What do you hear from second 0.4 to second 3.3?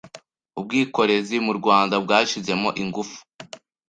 ubwikorezi mu Rwanda bwashyizemo ingufu